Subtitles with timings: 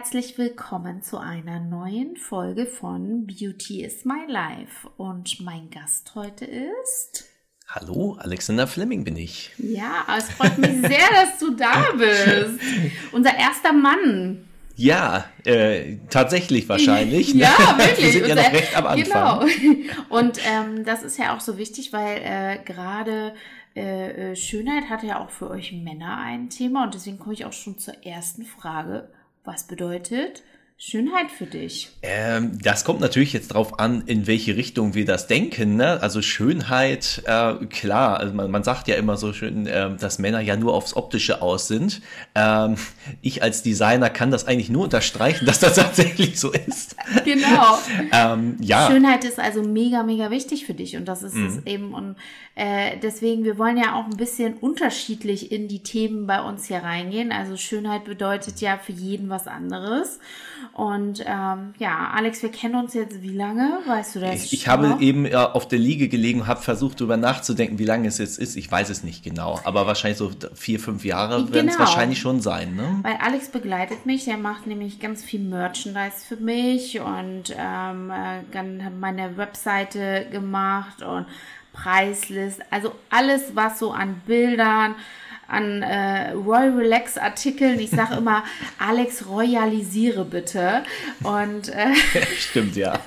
[0.00, 4.88] herzlich willkommen zu einer neuen Folge von Beauty is My Life.
[4.96, 7.26] Und mein Gast heute ist.
[7.68, 9.50] Hallo, Alexander Fleming bin ich.
[9.58, 12.60] Ja, es freut mich sehr, dass du da bist.
[13.12, 14.48] Unser erster Mann.
[14.74, 17.34] Ja, äh, tatsächlich wahrscheinlich.
[17.34, 17.42] Ne?
[17.42, 17.98] ja, wirklich.
[18.06, 19.46] Wir sind ja noch recht am Anfang.
[19.46, 19.86] Genau.
[20.08, 23.34] Und ähm, das ist ja auch so wichtig, weil äh, gerade
[23.76, 27.44] äh, äh, Schönheit hat ja auch für euch Männer ein Thema und deswegen komme ich
[27.44, 29.10] auch schon zur ersten Frage.
[29.44, 30.42] Was bedeutet
[30.82, 31.90] Schönheit für dich?
[32.00, 35.76] Ähm, das kommt natürlich jetzt darauf an, in welche Richtung wir das denken.
[35.76, 36.00] Ne?
[36.00, 40.40] Also Schönheit, äh, klar, also man, man, sagt ja immer so schön, äh, dass Männer
[40.40, 42.00] ja nur aufs Optische aus sind.
[42.34, 42.76] Ähm,
[43.20, 46.96] ich als Designer kann das eigentlich nur unterstreichen, dass das tatsächlich so ist.
[47.26, 47.78] Genau.
[48.12, 48.90] ähm, ja.
[48.90, 51.46] Schönheit ist also mega, mega wichtig für dich und das ist mhm.
[51.46, 51.92] es eben.
[51.92, 52.16] Und
[52.54, 56.78] äh, deswegen, wir wollen ja auch ein bisschen unterschiedlich in die Themen bei uns hier
[56.78, 57.32] reingehen.
[57.32, 60.18] Also Schönheit bedeutet ja für jeden was anderes.
[60.72, 63.78] Und ähm, ja, Alex, wir kennen uns jetzt wie lange?
[63.86, 64.44] Weißt du das?
[64.44, 67.84] Ich, ich habe eben äh, auf der Liege gelegen und habe versucht, darüber nachzudenken, wie
[67.84, 68.56] lange es jetzt ist.
[68.56, 71.52] Ich weiß es nicht genau, aber wahrscheinlich so vier, fünf Jahre genau.
[71.52, 72.76] werden es wahrscheinlich schon sein.
[72.76, 73.00] Ne?
[73.02, 78.82] Weil Alex begleitet mich, er macht nämlich ganz viel Merchandise für mich und ähm, äh,
[78.82, 81.26] hat meine Webseite gemacht und
[81.72, 84.94] Preislist, also alles, was so an Bildern,
[85.50, 87.78] an äh, Roy Relax Artikeln.
[87.78, 88.44] Ich sage immer,
[88.78, 90.82] Alex, royalisiere bitte.
[91.22, 91.94] Und äh,
[92.38, 92.98] stimmt ja.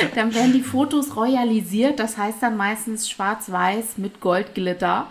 [0.14, 5.08] dann werden die Fotos royalisiert, das heißt dann meistens schwarz-weiß mit Goldglitter.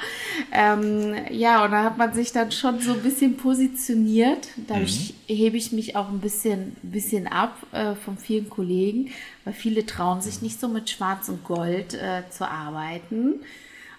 [0.51, 4.49] Ähm, ja, und da hat man sich dann schon so ein bisschen positioniert.
[4.67, 5.33] Dadurch mhm.
[5.33, 9.11] hebe ich mich auch ein bisschen, bisschen ab äh, von vielen Kollegen,
[9.43, 13.41] weil viele trauen sich nicht so mit Schwarz und Gold äh, zu arbeiten.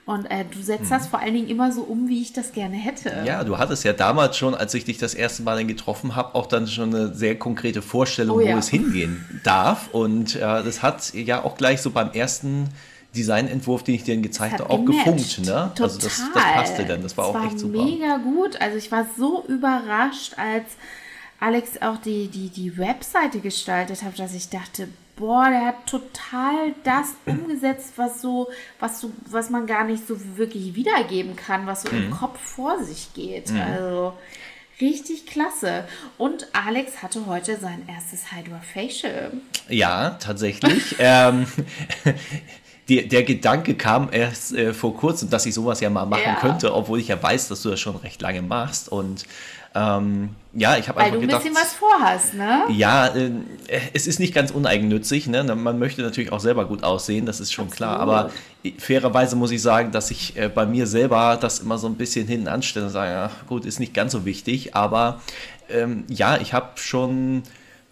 [0.06, 1.08] Und äh, du setzt das mhm.
[1.08, 3.24] vor allen Dingen immer so um, wie ich das gerne hätte.
[3.26, 6.36] Ja, du hattest ja damals schon, als ich dich das erste Mal dann getroffen habe,
[6.36, 8.54] auch dann schon eine sehr konkrete Vorstellung, oh, ja.
[8.54, 9.88] wo es hingehen darf.
[9.92, 12.68] Und äh, das hat ja auch gleich so beim ersten
[13.16, 15.38] Designentwurf, den ich dir gezeigt habe, auch gefunkt.
[15.38, 15.44] Ne?
[15.44, 15.82] Total.
[15.82, 17.84] Also das, das passte dann, das war das auch war echt super.
[17.84, 18.60] mega gut.
[18.60, 20.66] Also ich war so überrascht, als
[21.40, 26.74] Alex auch die, die, die Webseite gestaltet hat, dass ich dachte, boah, der hat total
[26.84, 31.82] das umgesetzt, was so, was so, was man gar nicht so wirklich wiedergeben kann, was
[31.82, 32.04] so mhm.
[32.04, 33.50] im Kopf vor sich geht.
[33.50, 33.60] Mhm.
[33.60, 34.12] Also
[34.80, 35.84] richtig klasse.
[36.18, 39.32] Und Alex hatte heute sein erstes Hydra Facial.
[39.68, 40.96] Ja, tatsächlich.
[40.98, 41.46] ähm,
[42.88, 46.34] die, der Gedanke kam erst äh, vor kurzem, dass ich sowas ja mal machen ja.
[46.36, 48.90] könnte, obwohl ich ja weiß, dass du das schon recht lange machst.
[48.90, 49.24] Und
[49.76, 51.34] ähm, ja, ich habe einfach gedacht...
[51.34, 52.62] Weil du ein bisschen was vorhast, ne?
[52.70, 53.30] Ja, äh,
[53.92, 55.44] es ist nicht ganz uneigennützig, ne?
[55.44, 57.76] Man möchte natürlich auch selber gut aussehen, das ist schon Absolut.
[57.76, 58.00] klar.
[58.00, 58.30] Aber
[58.78, 62.26] fairerweise muss ich sagen, dass ich äh, bei mir selber das immer so ein bisschen
[62.26, 64.74] hinten anstelle und sage, ja, gut, ist nicht ganz so wichtig.
[64.74, 65.20] Aber
[65.68, 67.42] ähm, ja, ich habe schon...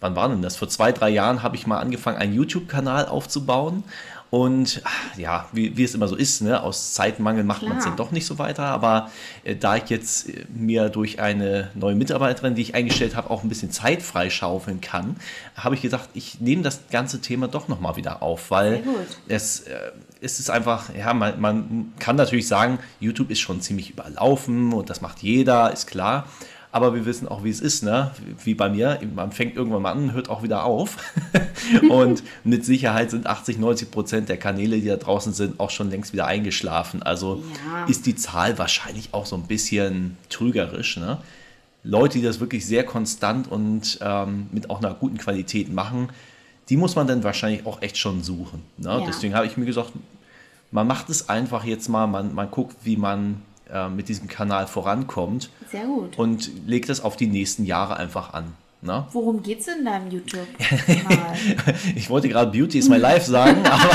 [0.01, 0.57] Wann war denn das?
[0.57, 3.83] Vor zwei, drei Jahren habe ich mal angefangen, einen YouTube-Kanal aufzubauen
[4.31, 4.81] und
[5.17, 6.61] ja, wie, wie es immer so ist, ne?
[6.61, 8.63] aus Zeitmangel macht man es dann doch nicht so weiter.
[8.63, 9.11] Aber
[9.43, 13.43] äh, da ich jetzt äh, mir durch eine neue Mitarbeiterin, die ich eingestellt habe, auch
[13.43, 15.15] ein bisschen Zeit freischaufeln kann,
[15.55, 18.83] habe ich gedacht, ich nehme das ganze Thema doch nochmal wieder auf, weil
[19.27, 19.91] es, äh,
[20.21, 24.89] es ist einfach, ja, man, man kann natürlich sagen, YouTube ist schon ziemlich überlaufen und
[24.89, 26.27] das macht jeder, ist klar.
[26.75, 28.11] Aber wir wissen auch, wie es ist, ne?
[28.43, 28.99] Wie bei mir.
[29.15, 30.97] Man fängt irgendwann mal an, hört auch wieder auf.
[31.89, 35.89] und mit Sicherheit sind 80, 90 Prozent der Kanäle, die da draußen sind, auch schon
[35.89, 37.01] längst wieder eingeschlafen.
[37.01, 37.85] Also ja.
[37.85, 41.19] ist die Zahl wahrscheinlich auch so ein bisschen trügerisch, ne?
[41.85, 46.09] Leute, die das wirklich sehr konstant und ähm, mit auch einer guten Qualität machen,
[46.67, 48.61] die muss man dann wahrscheinlich auch echt schon suchen.
[48.79, 48.89] Ne?
[48.89, 48.99] Ja.
[49.07, 49.93] Deswegen habe ich mir gesagt,
[50.71, 54.67] man macht es einfach jetzt mal, man, man guckt, wie man äh, mit diesem Kanal
[54.67, 55.49] vorankommt.
[55.71, 56.17] Sehr gut.
[56.17, 58.53] Und legt es auf die nächsten Jahre einfach an.
[58.85, 59.07] Na?
[59.13, 60.47] Worum geht es in deinem YouTube?
[61.95, 63.89] ich wollte gerade Beauty is my life sagen, aber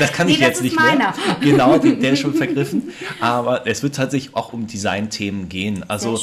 [0.00, 1.14] das kann nee, ich jetzt nicht meiner.
[1.14, 1.36] mehr.
[1.40, 2.90] Genau, der ist schon vergriffen.
[3.20, 5.84] Aber es wird tatsächlich auch um Design-Themen gehen.
[5.88, 6.20] Also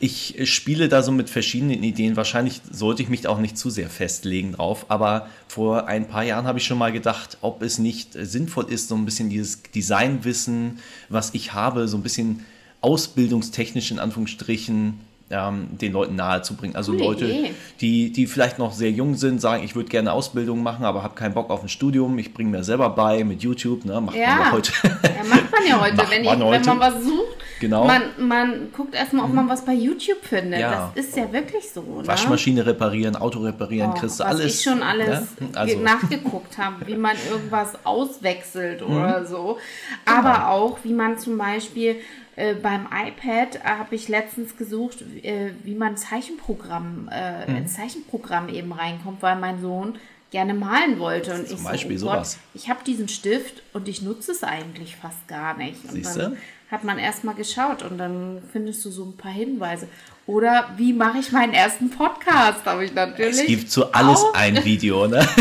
[0.00, 2.16] ich spiele da so mit verschiedenen Ideen.
[2.16, 4.86] Wahrscheinlich sollte ich mich auch nicht zu sehr festlegen drauf.
[4.88, 8.88] Aber vor ein paar Jahren habe ich schon mal gedacht, ob es nicht sinnvoll ist,
[8.88, 12.44] so ein bisschen dieses Designwissen, was ich habe, so ein bisschen
[12.80, 14.98] ausbildungstechnisch in Anführungsstrichen
[15.30, 16.76] ähm, den Leuten nahezubringen.
[16.76, 17.50] Also Coole Leute,
[17.80, 21.14] die, die vielleicht noch sehr jung sind, sagen, ich würde gerne Ausbildung machen, aber habe
[21.14, 22.18] keinen Bock auf ein Studium.
[22.18, 23.84] Ich bringe mir selber bei mit YouTube.
[23.84, 24.00] Ne?
[24.00, 24.28] Macht ja.
[24.28, 24.72] man ja heute.
[24.82, 26.66] Ja, macht man ja heute, wenn, ich, heute.
[26.66, 27.44] wenn man was sucht.
[27.60, 27.86] Genau.
[27.86, 30.60] Man, man guckt erstmal, ob man was bei YouTube findet.
[30.60, 30.92] Ja.
[30.94, 31.80] Das ist ja wirklich so.
[31.80, 32.06] Ne?
[32.06, 34.44] Waschmaschine reparieren, Auto reparieren, oh, kriegst du alles.
[34.44, 35.48] Was ich schon alles ne?
[35.54, 35.78] also.
[35.78, 38.96] nachgeguckt habe, wie man irgendwas auswechselt mhm.
[38.96, 39.58] oder so.
[40.04, 40.48] Aber genau.
[40.48, 41.96] auch, wie man zum Beispiel
[42.36, 47.56] äh, beim iPad habe ich letztens gesucht, äh, wie man Zeichenprogramm, äh, mhm.
[47.58, 49.98] ins Zeichenprogramm eben reinkommt, weil mein Sohn
[50.30, 51.32] gerne malen wollte.
[51.32, 52.38] Und Zum ich Beispiel so, oh sowas.
[52.52, 55.84] Gott, ich habe diesen Stift und ich nutze es eigentlich fast gar nicht.
[55.84, 56.18] Und Siehste?
[56.18, 56.36] dann
[56.70, 59.86] hat man erstmal geschaut und dann findest du so ein paar Hinweise.
[60.26, 62.64] Oder wie mache ich meinen ersten Podcast?
[62.64, 63.40] Habe ich natürlich.
[63.40, 64.34] Es gibt zu alles auch.
[64.34, 65.26] ein Video, ne?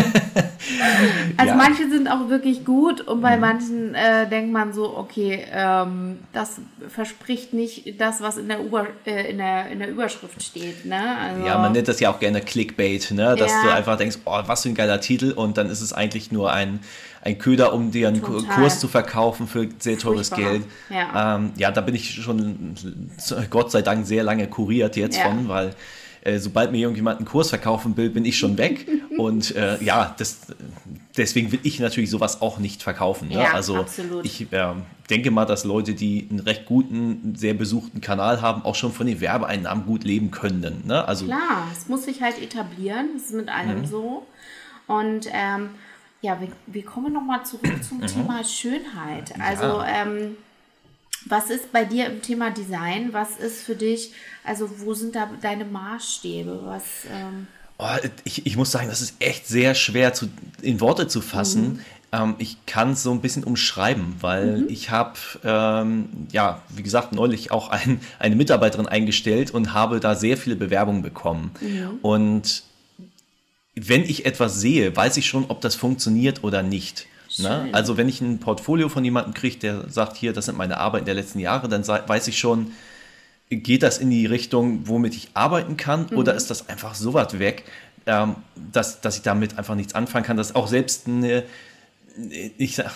[1.37, 1.55] Also Ja.
[1.57, 3.41] manche sind auch wirklich gut und bei Mhm.
[3.41, 6.57] manchen äh, denkt man so, okay, ähm, das
[6.87, 10.85] verspricht nicht das, was in der, Über äh, in der, in der Überschrift steht.
[10.85, 11.01] Ne?
[11.17, 13.35] Also, Ja, man nennt das ja auch gerne Clickbait, ne?
[13.35, 13.61] dass Ja.
[13.63, 16.51] du einfach denkst, oh, was für ein geiler Titel und dann ist es eigentlich nur
[16.53, 16.79] ein,
[17.23, 18.55] ein Köder, um dir einen Ku- Total.
[18.55, 20.51] Kurs zu verkaufen für sehr teures Furchtbar.
[20.51, 20.63] Geld.
[20.89, 21.35] Ja.
[21.37, 22.75] Ähm, ja, da bin ich schon
[23.49, 25.25] Gott sei Dank sehr lange kuriert jetzt Ja.
[25.25, 25.73] von, weil
[26.25, 28.87] äh, sobald mir irgendjemand einen Kurs verkaufen will, bin ich schon weg
[29.17, 30.39] und äh, ja, das,
[31.17, 33.27] deswegen will ich natürlich sowas auch nicht verkaufen.
[33.29, 33.35] Ne?
[33.35, 34.25] Ja, also absolut.
[34.25, 38.75] ich ähm, denke mal, dass Leute, die einen recht guten, sehr besuchten Kanal haben, auch
[38.75, 40.83] schon von den Werbeeinnahmen gut leben können.
[40.85, 41.05] Ne?
[41.07, 43.85] Also Klar, es muss sich halt etablieren, das ist mit allem Mhm.
[43.85, 44.25] so.
[44.87, 45.69] Und ähm,
[46.23, 47.83] ja, wir, wir kommen nochmal zurück Mhm.
[47.83, 49.33] zum Thema Schönheit.
[49.39, 50.35] Also, ähm,
[51.25, 53.13] was ist bei dir im Thema Design?
[53.13, 54.11] Was ist für dich,
[54.43, 56.61] also wo sind da deine Maßstäbe?
[56.65, 57.47] Was, ähm,
[57.79, 57.87] Oh,
[58.23, 60.27] ich, ich muss sagen, das ist echt sehr schwer zu,
[60.61, 61.83] in Worte zu fassen.
[62.11, 67.13] Ähm, ich kann es so ein bisschen umschreiben, weil ich habe, ähm, ja, wie gesagt,
[67.13, 71.51] neulich auch ein, eine Mitarbeiterin eingestellt und habe da sehr viele Bewerbungen bekommen.
[72.03, 72.63] Und
[73.75, 77.07] wenn ich etwas sehe, weiß ich schon, ob das funktioniert oder nicht.
[77.39, 77.69] Ne?
[77.71, 81.05] Also wenn ich ein Portfolio von jemandem kriege, der sagt, hier, das sind meine Arbeiten
[81.05, 82.71] der letzten Jahre, dann weiß ich schon,
[83.49, 87.39] geht das in die Richtung, womit ich arbeiten kann, oder ist das einfach so weit
[87.39, 87.63] weg,
[88.05, 88.35] ähm,
[88.71, 91.43] dass, dass ich damit einfach nichts anfangen kann, dass auch selbst eine,
[92.57, 92.91] ich sag,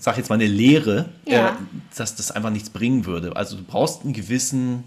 [0.00, 1.50] sag jetzt mal eine Lehre, Ja.
[1.50, 1.52] äh,
[1.96, 3.36] dass das einfach nichts bringen würde.
[3.36, 4.84] Also du brauchst einen gewissen,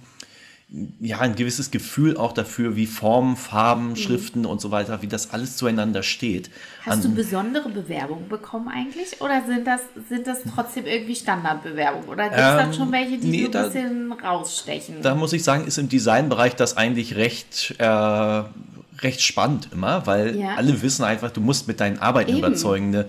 [0.99, 5.31] ja, ein gewisses Gefühl auch dafür, wie Formen, Farben, Schriften und so weiter, wie das
[5.31, 6.49] alles zueinander steht.
[6.85, 9.21] hast du An- besondere Bewerbungen bekommen eigentlich?
[9.21, 9.79] Oder sind das,
[10.09, 12.09] sind das trotzdem irgendwie Standardbewerbungen?
[12.09, 14.95] Oder gibt es da Ähm, schon welche, die nee, so ein da- bisschen rausstechen?
[15.01, 20.35] Da muss ich sagen, ist im Designbereich das eigentlich recht, äh, recht spannend immer, weil
[20.37, 20.55] Ja.
[20.55, 22.39] alle wissen einfach, du musst mit deinen Arbeiten Eben.
[22.39, 22.89] überzeugen.
[22.89, 23.05] Ne?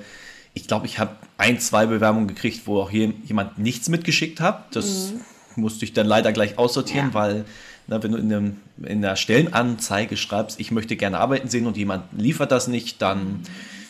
[0.54, 4.76] Ich glaube, ich habe ein, zwei Bewerbungen gekriegt, wo auch je, jemand nichts mitgeschickt hat.
[4.76, 5.12] Das
[5.58, 7.12] musste ich dann leider gleich aussortieren, Mhm.
[7.14, 7.20] Ja.
[7.20, 7.44] weil
[7.86, 11.76] na, wenn du in, einem, in einer Stellenanzeige schreibst, ich möchte gerne Arbeiten sehen und
[11.76, 13.40] jemand liefert das nicht, dann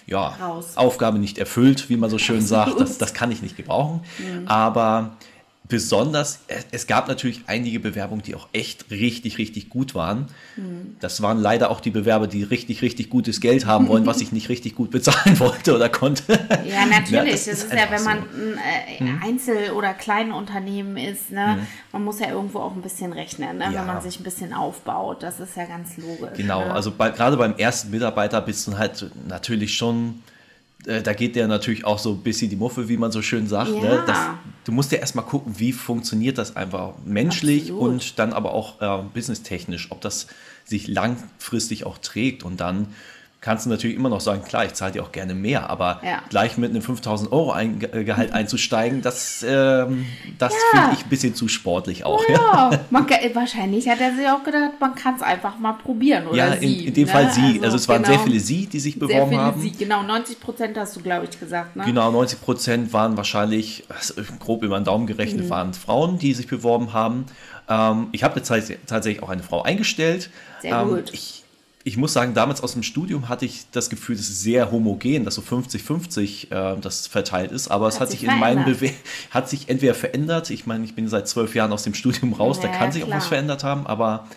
[0.07, 0.77] ja, Raus.
[0.77, 2.69] Aufgabe nicht erfüllt, wie man so schön sagt.
[2.69, 2.89] Absolut.
[2.89, 4.01] Das, das kann ich nicht gebrauchen.
[4.47, 5.17] Aber
[5.69, 10.27] besonders, es- gab natürlich einige Bewerbungen, die auch echt richtig, richtig gut waren.
[11.01, 14.33] Das waren leider auch die Bewerber, die richtig, richtig gutes Geld haben wollen, was ich
[14.33, 16.23] nicht richtig gut bezahlen wollte oder konnte.
[16.67, 17.33] Ja, natürlich.
[17.33, 18.39] das das, ist ist, ja, wenn man so.
[18.39, 18.59] Mhm.
[18.59, 21.59] ein äh, Einzel- oder Kleinunternehmen ist, ne,
[21.93, 23.81] man muss ja irgendwo auch ein bisschen rechnen, ne, Ja.
[23.81, 25.23] wenn man sich ein bisschen aufbaut.
[25.23, 26.37] Das ist ja ganz logisch.
[26.37, 26.73] Genau, ne?
[26.73, 30.23] also bei, gerade beim ersten Mitarbeiter bist du halt natürlich schon,
[30.87, 33.47] äh, da geht der natürlich auch so ein bisschen die Muffe, wie man so schön
[33.47, 33.71] sagt.
[33.71, 33.97] Ne?
[33.97, 34.05] Ja.
[34.07, 34.19] Das,
[34.65, 37.83] du musst ja erstmal gucken, wie funktioniert das einfach menschlich Absolut.
[37.83, 40.29] und dann aber auch äh, businesstechnisch, ob das
[40.65, 42.89] sich langfristig auch trägt und dann
[43.41, 46.23] kannst du natürlich immer noch sagen, klar, ich zahle dir auch gerne mehr, aber Ja.
[46.29, 50.07] gleich mit einem 5000 Euro ein, äh, Gehalt einzusteigen, das, ähm,
[50.39, 50.81] das Ja.
[50.81, 52.21] finde ich ein bisschen zu sportlich auch.
[52.29, 56.27] ja, man, wahrscheinlich hat er sich auch gedacht, man kann es einfach mal probieren.
[56.27, 57.13] Oder Ja, sie, in, in dem ne?
[57.13, 57.61] Fall sie.
[57.63, 59.61] Also, es waren sehr genau, viele sie, die sich sehr beworben viele haben.
[59.61, 61.77] Sie, genau, 90 Prozent hast du, glaube ich, gesagt.
[61.77, 61.85] Ne?
[61.85, 65.51] Genau, 90 Prozent waren wahrscheinlich, also grob über den Daumen gerechnet, Mhm.
[65.51, 67.27] waren Frauen, die sich beworben haben.
[67.69, 70.31] Ähm, ich habe tatsächlich auch eine Frau eingestellt.
[70.61, 71.11] Sehr ähm, gut.
[71.13, 71.38] Ich,
[71.89, 75.25] ich muss sagen, damals aus dem Studium hatte ich das Gefühl, das ist sehr homogen,
[75.25, 77.69] dass so 50-50 äh, das verteilt ist.
[77.69, 78.81] Aber es Hat hat sich sich in meinen verändert.
[78.81, 78.93] Bewe
[79.31, 82.61] hat sich entweder verändert, ich meine, ich bin seit zwölf Jahren aus dem Studium raus,
[82.61, 83.19] da Ja, kann sich auch klar.
[83.19, 84.29] was verändert haben, aber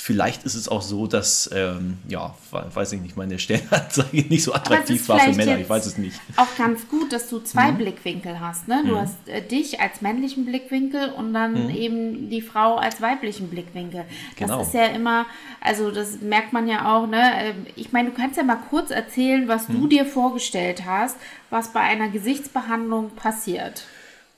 [0.00, 4.44] Vielleicht ist es auch so, dass, ähm, ja, we- weiß ich nicht, meine Stellenanzeige nicht
[4.44, 6.18] so attraktiv war für Männer, ich weiß es nicht.
[6.36, 7.78] Auch ganz gut, dass du zwei Mhm.
[7.78, 8.68] Blickwinkel hast.
[8.68, 8.84] Ne?
[8.86, 11.70] Du hast äh, dich als männlichen Blickwinkel und dann Mhm.
[11.70, 14.04] eben die Frau als weiblichen Blickwinkel.
[14.36, 14.58] Genau.
[14.58, 15.26] Das ist ja immer,
[15.60, 17.08] also das merkt man ja auch.
[17.08, 17.32] Ne?
[17.36, 19.72] Ähm, Ich meine, du kannst ja mal kurz erzählen, was Mhm.
[19.80, 21.16] du dir vorgestellt hast,
[21.50, 23.82] was bei einer Gesichtsbehandlung passiert.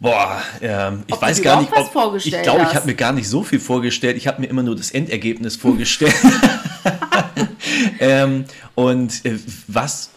[0.01, 3.13] Boah, ähm, ich Ob weiß gar nicht, was ob, ich glaube, ich habe mir gar
[3.13, 4.17] nicht so viel vorgestellt.
[4.17, 6.15] Ich habe mir immer nur das Endergebnis vorgestellt.
[8.01, 10.09] ähm, und äh, was,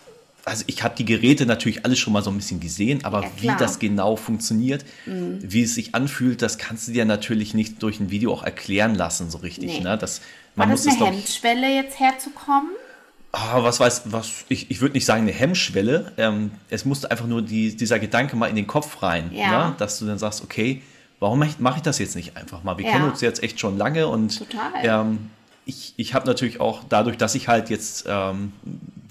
[0.46, 3.32] also ich habe die Geräte natürlich alle schon mal so ein bisschen gesehen, aber Ja,
[3.42, 3.50] wie.
[3.50, 3.58] Mhm.
[3.60, 8.10] das genau funktioniert, wie es sich anfühlt, das kannst du dir natürlich nicht durch ein
[8.10, 9.80] Video auch erklären lassen, so richtig.
[9.80, 9.82] Nee.
[9.82, 9.98] Ne?
[9.98, 10.22] Das,
[10.56, 12.70] War man das muss es eine doch Hemmschwelle, jetzt herzukommen?
[13.36, 16.12] Ah, was weiß, was, ich, ich würde nicht sagen eine Hemmschwelle.
[16.18, 19.70] Ähm, es musste einfach nur die, dieser Gedanke mal in den Kopf rein, Ja.
[19.70, 19.76] ne?
[19.80, 20.84] dass du dann sagst, okay,
[21.20, 22.78] warum mache ich das jetzt nicht einfach mal?
[22.78, 22.92] Wir ja.
[22.92, 24.46] kennen uns jetzt echt schon lange und
[24.84, 25.32] ähm,
[25.66, 28.54] ich, ich habe natürlich auch dadurch, dass ich halt jetzt ähm,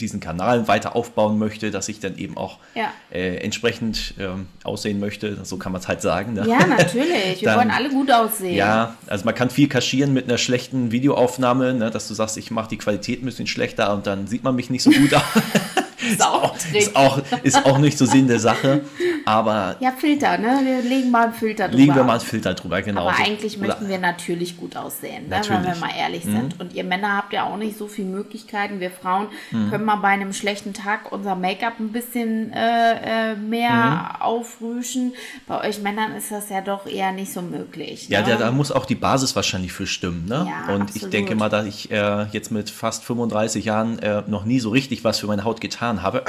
[0.03, 2.93] diesen Kanal weiter aufbauen möchte, dass ich dann eben auch ja.
[3.11, 6.35] äh, entsprechend ähm, aussehen möchte, so kann man es halt sagen.
[6.35, 6.47] Ne?
[6.47, 7.41] Ja, natürlich.
[7.41, 8.55] Wir dann, wollen alle gut aussehen.
[8.55, 12.51] Ja, also man kann viel kaschieren mit einer schlechten Videoaufnahme, ne, dass du sagst, ich
[12.51, 15.23] mache die Qualität ein bisschen schlechter und dann sieht man mich nicht so gut aus.
[16.11, 18.83] ist, auch, ist, auch, ist auch nicht so Sinn der Sache.
[19.25, 20.61] Aber ja, Filter, ne?
[20.65, 21.79] Wir legen mal einen Filter drüber.
[21.79, 23.09] Legen wir mal einen Filter drüber, genau.
[23.09, 25.41] Aber eigentlich möchten wir natürlich gut aussehen, ne?
[25.49, 26.33] wenn wir mal ehrlich mhm.
[26.33, 26.61] sind.
[26.61, 28.81] Und ihr Männer habt ja auch nicht so viele Möglichkeiten.
[28.81, 29.71] Wir Frauen mhm.
[29.71, 34.23] können mal bei einem schlechten Tag unser Make-up ein bisschen äh, äh, mehr mhm.
[34.23, 35.13] aufrüschen.
[35.47, 38.09] Bei euch Männern ist das ja doch eher nicht so möglich.
[38.09, 38.17] Ne?
[38.17, 40.27] Ja, da, da, muss auch die Basis wahrscheinlich für stimmen.
[40.27, 40.47] Ne?
[40.49, 40.97] Ja, Und absolut.
[40.97, 44.71] ich denke mal, dass ich äh, jetzt mit fast 35 Jahren äh, noch nie so
[44.71, 46.25] richtig was für meine Haut getan habe,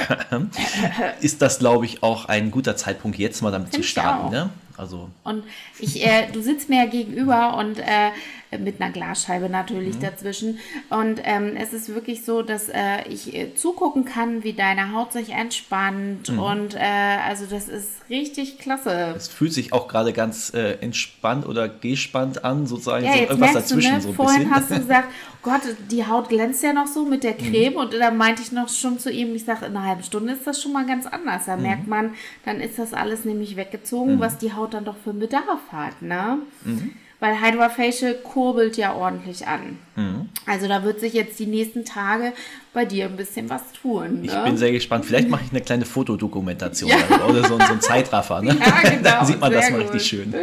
[1.22, 4.30] ist das, glaube ich, auch ein guter Zeitpunkt, jetzt mal damit Find zu starten.
[4.30, 4.50] Ne?
[4.76, 5.08] Also.
[5.22, 5.44] Und
[5.78, 8.10] ich, äh, du sitzt mir ja gegenüber und äh,
[8.58, 10.00] mit einer Glasscheibe natürlich mhm.
[10.00, 10.58] dazwischen.
[10.90, 15.12] Und ähm, es ist wirklich so, dass äh, ich äh, zugucken kann, wie deine Haut
[15.12, 16.30] sich entspannt.
[16.30, 16.38] Mhm.
[16.38, 16.78] Und äh,
[17.26, 19.14] also das ist richtig klasse.
[19.16, 23.04] Es fühlt sich auch gerade ganz äh, entspannt oder gespannt an, sozusagen.
[23.04, 23.90] Ja, so irgendwas dazwischen.
[23.90, 24.02] Du, ne?
[24.02, 24.54] so Vorhin bisschen.
[24.54, 27.50] hast du gesagt, oh Gott, die Haut glänzt ja noch so mit der mhm.
[27.50, 27.72] Creme.
[27.72, 27.78] Mhm.
[27.78, 30.46] Und da meinte ich noch schon zu ihm, ich sage, in einer halben Stunde ist
[30.46, 31.46] das schon mal ganz anders.
[31.46, 31.62] Da mhm.
[31.62, 34.20] merkt man, dann ist das alles nämlich weggezogen, mhm.
[34.20, 36.02] was die Haut dann doch für Bedarf hat.
[36.02, 36.38] Ne?
[36.64, 36.92] Mhm
[37.24, 39.78] weil Hydra Facial kurbelt ja ordentlich an.
[39.96, 40.28] Mhm.
[40.44, 42.34] Also da wird sich jetzt die nächsten Tage
[42.74, 44.20] bei dir ein bisschen was tun.
[44.20, 44.26] Ne?
[44.26, 45.06] Ich bin sehr gespannt.
[45.06, 47.24] Vielleicht mache ich eine kleine Fotodokumentation ja.
[47.24, 48.42] oder so, so ein Zeitraffer.
[48.42, 48.54] Ne?
[48.64, 49.02] Ja, genau.
[49.02, 50.34] dann sieht man das mal richtig schön.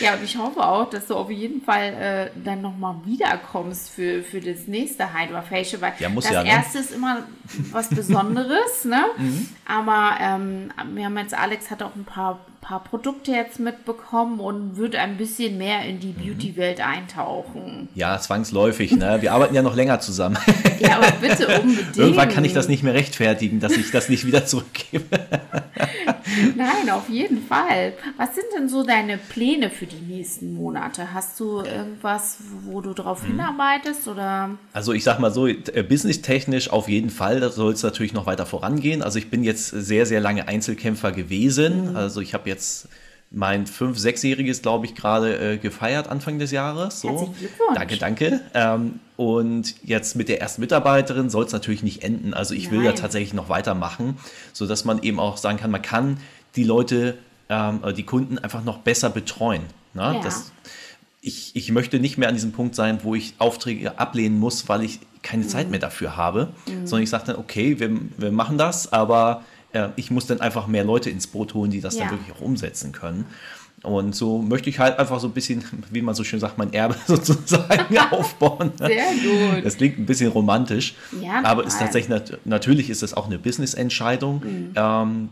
[0.00, 4.22] Ja, und ich hoffe auch, dass du auf jeden Fall äh, dann nochmal wiederkommst für,
[4.22, 6.48] für das nächste Hydra Facial, weil ja, das ja, ne?
[6.48, 7.24] erste ist immer
[7.70, 8.84] was Besonderes.
[8.84, 9.04] ne?
[9.16, 9.48] Mhm.
[9.66, 14.76] Aber ähm, wir haben jetzt, Alex hat auch ein paar paar Produkte jetzt mitbekommen und
[14.76, 16.24] würde ein bisschen mehr in die mhm.
[16.24, 17.88] Beauty-Welt eintauchen.
[17.94, 18.92] Ja, zwangsläufig.
[18.92, 19.18] Ne?
[19.20, 20.38] Wir arbeiten ja noch länger zusammen.
[20.80, 21.96] Ja, aber bitte unbedingt.
[21.96, 25.04] Irgendwann kann ich das nicht mehr rechtfertigen, dass ich das nicht wieder zurückgebe.
[26.56, 27.94] Nein, auf jeden Fall.
[28.16, 31.14] Was sind denn so deine Pläne für die nächsten Monate?
[31.14, 33.28] Hast du irgendwas, wo du drauf mhm.
[33.28, 34.08] hinarbeitest?
[34.08, 34.50] Oder?
[34.72, 38.26] Also ich sag mal so, äh, businesstechnisch auf jeden Fall, da soll es natürlich noch
[38.26, 39.02] weiter vorangehen.
[39.02, 41.90] Also ich bin jetzt sehr, sehr lange Einzelkämpfer gewesen.
[41.90, 41.96] Mhm.
[41.96, 42.53] Also ich habe jetzt
[43.30, 47.00] mein fünf-, sechsjähriges, glaube ich, gerade äh, gefeiert Anfang des Jahres.
[47.00, 47.34] So.
[47.74, 48.40] Danke, danke.
[48.54, 52.32] Ähm, und jetzt mit der ersten Mitarbeiterin soll es natürlich nicht enden.
[52.32, 52.72] Also ich Nein.
[52.78, 54.18] will da tatsächlich noch weitermachen,
[54.52, 56.18] sodass man eben auch sagen kann, man kann
[56.56, 57.18] die Leute,
[57.48, 59.62] ähm, die Kunden einfach noch besser betreuen.
[59.94, 60.02] Ne?
[60.02, 60.20] Ja.
[60.22, 60.52] Das,
[61.20, 64.82] ich, ich möchte nicht mehr an diesem Punkt sein, wo ich Aufträge ablehnen muss, weil
[64.82, 65.48] ich keine mhm.
[65.48, 66.86] Zeit mehr dafür habe, mhm.
[66.86, 69.42] sondern ich sage dann, okay, wir, wir machen das, aber
[69.74, 72.04] äh, ich muss dann einfach mehr Leute ins Boot holen, die das ja.
[72.04, 73.26] dann wirklich auch umsetzen können.
[73.82, 76.72] Und so möchte ich halt einfach so ein bisschen, wie man so schön sagt, mein
[76.72, 78.72] Erbe sozusagen aufbauen.
[78.78, 79.64] Sehr gut.
[79.64, 84.42] Das klingt ein bisschen romantisch, ja, aber ist tatsächlich natürlich ist das auch eine Business-Entscheidung.
[84.42, 84.70] Mhm.
[84.74, 85.28] Ähm,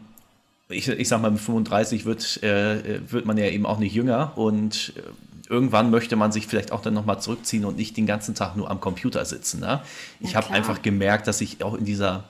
[0.69, 4.33] ich, ich sag mal, mit 35 wird, äh, wird man ja eben auch nicht jünger
[4.37, 8.35] und äh, irgendwann möchte man sich vielleicht auch dann nochmal zurückziehen und nicht den ganzen
[8.35, 9.61] Tag nur am Computer sitzen.
[9.61, 9.83] Ne?
[10.21, 12.25] Ich habe einfach gemerkt, dass ich auch in dieser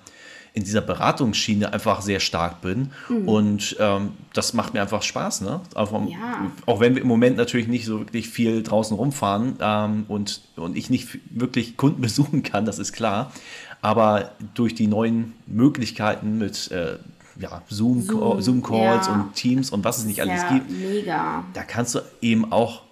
[0.55, 2.91] in dieser Beratungsschiene einfach sehr stark bin.
[3.09, 3.29] Mhm.
[3.29, 5.41] Und ähm, das macht mir einfach Spaß.
[5.43, 5.61] Ne?
[5.75, 6.51] Einfach, ja.
[6.67, 10.77] Auch wenn wir im Moment natürlich nicht so wirklich viel draußen rumfahren ähm, und, und
[10.77, 13.33] ich nicht wirklich Kunden besuchen kann, das ist klar.
[13.81, 16.99] Aber durch die neuen Möglichkeiten mit äh,
[17.39, 19.15] ja, Zoom, Zoom, Zoom Calls ja.
[19.15, 21.45] und Teams und was es nicht alles gibt, mega.
[21.55, 22.83] da kannst du eben auch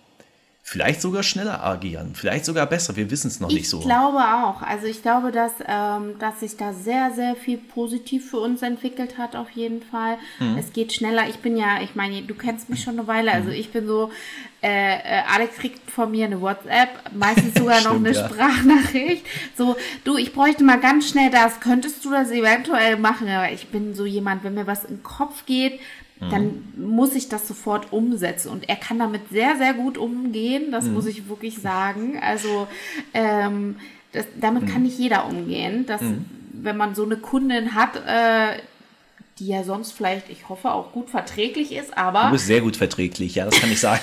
[0.70, 2.94] vielleicht sogar schneller agieren, vielleicht sogar besser.
[2.94, 3.80] Wir wissen es noch ich nicht so.
[3.80, 4.62] Ich glaube auch.
[4.62, 9.18] Also ich glaube, dass, ähm, dass sich da sehr, sehr viel positiv für uns entwickelt
[9.18, 10.16] hat, auf jeden Fall.
[10.38, 10.56] Mhm.
[10.58, 11.28] Es geht schneller.
[11.28, 13.32] Ich bin ja, ich meine, du kennst mich schon eine Weile.
[13.32, 13.56] Also mhm.
[13.56, 14.12] ich bin so,
[14.62, 18.28] äh, äh, Alex kriegt von mir eine WhatsApp, meistens sogar noch eine ja.
[18.28, 19.26] Sprachnachricht.
[19.56, 19.74] So,
[20.04, 21.58] du, ich bräuchte mal ganz schnell das.
[21.58, 23.28] Könntest du das eventuell machen?
[23.28, 25.80] Aber ich bin so jemand, wenn mir was in den Kopf geht,
[26.28, 28.50] dann muss ich das sofort umsetzen.
[28.50, 30.94] Und er kann damit sehr, sehr gut umgehen, das mhm.
[30.94, 32.18] muss ich wirklich sagen.
[32.20, 32.68] Also
[33.14, 33.76] ähm,
[34.12, 34.66] das, damit mhm.
[34.66, 35.86] kann nicht jeder umgehen.
[35.86, 36.26] Dass, mhm.
[36.52, 38.60] Wenn man so eine Kundin hat, äh,
[39.38, 42.24] die ja sonst vielleicht, ich hoffe, auch gut verträglich ist, aber.
[42.24, 44.02] Du bist sehr gut verträglich, ja, das kann ich sagen.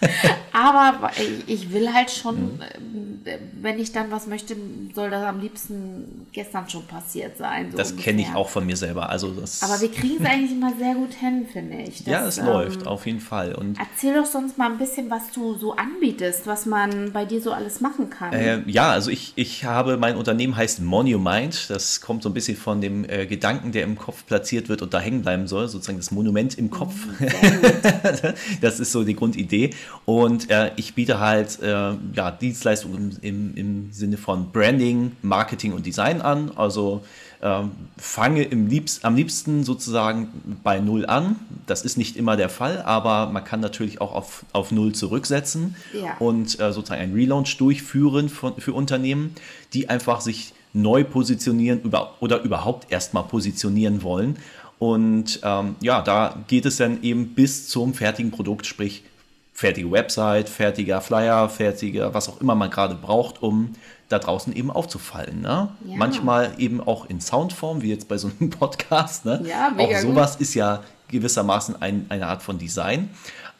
[0.52, 1.12] aber
[1.46, 3.11] ich will halt schon mhm.
[3.60, 4.56] Wenn ich dann was möchte,
[4.94, 7.70] soll das am liebsten gestern schon passiert sein.
[7.70, 9.08] So das kenne ich auch von mir selber.
[9.08, 11.98] Also das Aber wir kriegen es eigentlich immer sehr gut hin, finde ich.
[11.98, 13.54] Das, ja, es ähm, läuft, auf jeden Fall.
[13.54, 17.40] Und erzähl doch sonst mal ein bisschen, was du so anbietest, was man bei dir
[17.40, 18.32] so alles machen kann.
[18.32, 21.70] Äh, ja, also ich, ich habe, mein Unternehmen heißt Monumind.
[21.70, 24.94] Das kommt so ein bisschen von dem äh, Gedanken, der im Kopf platziert wird und
[24.94, 26.94] da hängen bleiben soll, sozusagen das Monument im Kopf.
[27.20, 27.28] Mhm,
[28.60, 29.70] das ist so die Grundidee.
[30.04, 35.84] Und äh, ich biete halt äh, ja, Dienstleistungen im, im, Sinne von Branding, Marketing und
[35.84, 36.52] Design an.
[36.56, 37.02] Also
[37.42, 40.28] ähm, fange im liebst, am liebsten sozusagen
[40.62, 41.36] bei Null an.
[41.66, 45.76] Das ist nicht immer der Fall, aber man kann natürlich auch auf, auf Null zurücksetzen
[45.92, 46.16] ja.
[46.18, 49.34] und äh, sozusagen einen Relaunch durchführen von, für Unternehmen,
[49.72, 54.36] die einfach sich neu positionieren über, oder überhaupt erstmal positionieren wollen.
[54.78, 59.04] Und ähm, ja, da geht es dann eben bis zum fertigen Produkt, sprich
[59.52, 63.74] fertige Website, fertiger Flyer, fertiger, was auch immer man gerade braucht, um
[64.08, 65.40] da draußen eben aufzufallen.
[65.40, 65.68] Ne?
[65.86, 65.96] Ja.
[65.96, 69.24] Manchmal eben auch in Soundform, wie jetzt bei so einem Podcast.
[69.24, 69.44] Ne?
[69.48, 70.42] Ja, auch sowas gut.
[70.42, 73.10] ist ja gewissermaßen ein, eine Art von Design.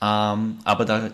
[0.01, 1.11] Ähm, aber da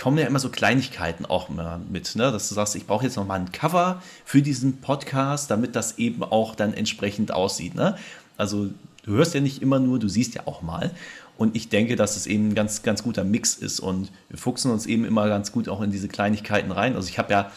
[0.00, 1.48] kommen ja immer so Kleinigkeiten auch
[1.88, 2.32] mit, ne?
[2.32, 5.98] dass du sagst, ich brauche jetzt noch mal ein Cover für diesen Podcast, damit das
[5.98, 7.74] eben auch dann entsprechend aussieht.
[7.74, 7.96] Ne?
[8.36, 8.70] Also
[9.04, 10.90] du hörst ja nicht immer nur, du siehst ja auch mal.
[11.36, 13.80] Und ich denke, dass es eben ein ganz, ganz guter Mix ist.
[13.80, 16.94] Und wir fuchsen uns eben immer ganz gut auch in diese Kleinigkeiten rein.
[16.94, 17.50] Also ich habe ja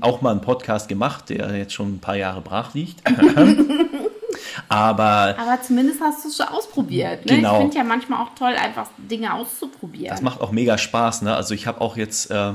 [0.00, 3.02] auch mal einen Podcast gemacht, der jetzt schon ein paar Jahre brach liegt.
[4.68, 7.24] Aber, Aber zumindest hast du es schon ausprobiert.
[7.26, 7.36] Ne?
[7.36, 7.54] Genau.
[7.54, 10.10] Ich finde ja manchmal auch toll, einfach Dinge auszuprobieren.
[10.10, 11.22] Das macht auch mega Spaß.
[11.22, 11.34] Ne?
[11.34, 12.52] Also ich habe auch jetzt äh,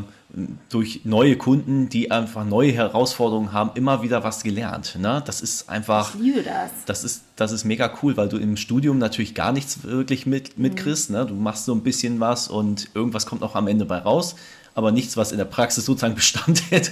[0.70, 4.98] durch neue Kunden, die einfach neue Herausforderungen haben, immer wieder was gelernt.
[5.00, 5.22] Ne?
[5.26, 6.16] Das ist einfach.
[6.16, 6.72] Ich liebe das.
[6.86, 10.58] Das ist, das ist mega cool, weil du im Studium natürlich gar nichts wirklich mit,
[10.58, 11.10] mitkriegst.
[11.10, 11.16] Mhm.
[11.16, 11.26] Ne?
[11.26, 14.36] Du machst so ein bisschen was und irgendwas kommt auch am Ende bei raus
[14.74, 16.92] aber nichts, was in der Praxis sozusagen Bestand hätte.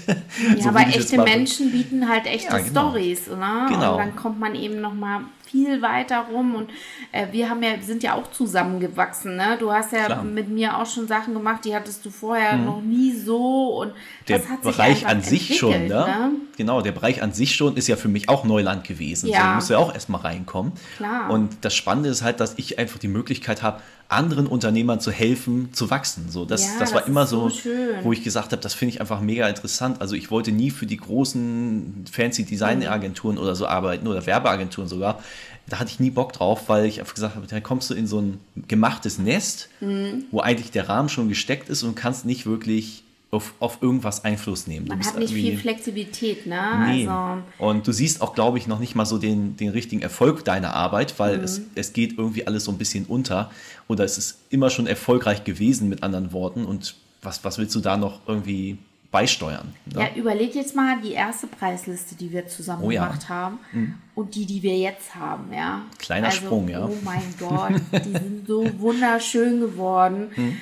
[0.56, 2.90] Ja, so aber echte Menschen bieten halt echte ja, genau.
[2.90, 3.68] Stories, ne?
[3.70, 3.94] Genau.
[3.94, 6.70] Und dann kommt man eben noch mal viel weiter rum und
[7.12, 9.58] äh, wir haben ja sind ja auch zusammengewachsen, ne?
[9.60, 10.24] Du hast ja Klar.
[10.24, 12.66] mit mir auch schon Sachen gemacht, die hattest du vorher mhm.
[12.66, 13.94] noch nie so und
[14.28, 15.88] der Bereich an sich schon, ne?
[15.88, 16.32] ne?
[16.58, 19.28] Genau, der Bereich an sich schon ist ja für mich auch Neuland gewesen.
[19.28, 19.60] Ja.
[19.60, 20.74] So, du ja auch erstmal reinkommen.
[20.98, 21.30] Klar.
[21.30, 25.72] Und das Spannende ist halt, dass ich einfach die Möglichkeit habe, anderen Unternehmern zu helfen,
[25.72, 26.30] zu wachsen.
[26.30, 27.70] So, das, ja, das war immer so, so
[28.02, 30.02] wo ich gesagt habe, das finde ich einfach mega interessant.
[30.02, 33.44] Also ich wollte nie für die großen fancy Designagenturen mhm.
[33.44, 35.22] oder so arbeiten oder Werbeagenturen sogar.
[35.68, 38.08] Da hatte ich nie Bock drauf, weil ich einfach gesagt habe, da kommst du in
[38.08, 40.26] so ein gemachtes Nest, mhm.
[40.32, 44.66] wo eigentlich der Rahmen schon gesteckt ist und kannst nicht wirklich auf, auf irgendwas Einfluss
[44.66, 44.88] nehmen.
[44.88, 46.86] Man hat nicht viel Flexibilität, ne?
[46.88, 47.08] Nee.
[47.08, 50.44] Also, und du siehst auch, glaube ich, noch nicht mal so den, den richtigen Erfolg
[50.46, 51.44] deiner Arbeit, weil mhm.
[51.44, 53.52] es, es geht irgendwie alles so ein bisschen unter.
[53.88, 56.66] Oder es ist immer schon erfolgreich gewesen, mit anderen Worten.
[56.66, 58.80] Und was, was willst du da noch irgendwie
[59.12, 59.74] beisteuern.
[59.86, 60.02] Ne?
[60.02, 63.30] Ja, überleg jetzt mal die erste Preisliste, die wir zusammen oh, gemacht ja.
[63.30, 63.96] haben mhm.
[64.14, 65.82] und die, die wir jetzt haben, ja.
[65.98, 66.86] Kleiner also, Sprung, ja.
[66.86, 70.30] Oh mein Gott, die sind so wunderschön geworden.
[70.36, 70.58] Mhm.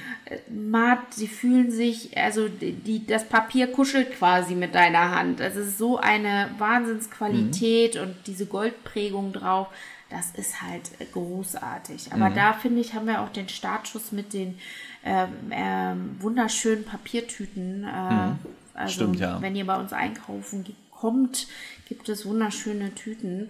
[0.71, 5.41] Matt, sie fühlen sich, also die, das Papier kuschelt quasi mit deiner Hand.
[5.41, 8.01] Es ist so eine Wahnsinnsqualität mhm.
[8.01, 9.67] und diese Goldprägung drauf.
[10.09, 12.13] Das ist halt großartig.
[12.13, 12.35] Aber mhm.
[12.35, 14.57] da finde ich, haben wir auch den Startschuss mit den
[15.03, 17.83] ähm, ähm, wunderschönen Papiertüten.
[17.83, 18.39] Äh, mhm.
[18.73, 19.41] Also, Stimmt, ja.
[19.41, 21.47] wenn ihr bei uns einkaufen kommt,
[21.87, 23.49] gibt es wunderschöne Tüten.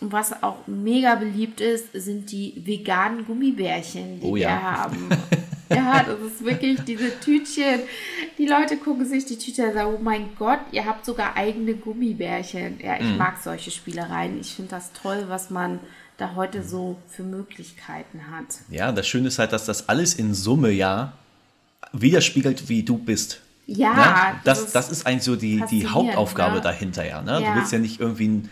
[0.00, 4.90] Und was auch mega beliebt ist, sind die veganen Gummibärchen, die oh, ja.
[4.90, 5.18] wir
[5.76, 7.80] ja, das ist wirklich diese Tütchen.
[8.38, 11.74] Die Leute gucken sich die Tüte und sagen, oh mein Gott, ihr habt sogar eigene
[11.74, 12.80] Gummibärchen.
[12.82, 13.16] Ja, ich mm.
[13.16, 14.40] mag solche Spielereien.
[14.40, 15.80] Ich finde das toll, was man
[16.16, 18.46] da heute so für Möglichkeiten hat.
[18.70, 21.12] Ja, das Schöne ist halt, dass das alles in Summe ja
[21.92, 23.40] widerspiegelt, wie du bist.
[23.66, 24.40] Ja, ne?
[24.44, 26.60] das, das, das, ist eigentlich so die, die Hauptaufgabe ne?
[26.60, 27.40] dahinter, ja, ne?
[27.40, 27.50] ja.
[27.50, 28.50] Du willst ja nicht irgendwie ein,